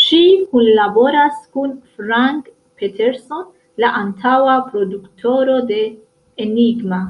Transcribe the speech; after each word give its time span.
Ŝi 0.00 0.18
kunlaboras 0.52 1.40
kun 1.56 1.72
Frank 1.96 2.52
Peterson, 2.84 3.42
la 3.86 3.92
antaŭa 4.04 4.56
produktoro 4.70 5.60
de 5.74 5.84
Enigma. 6.48 7.06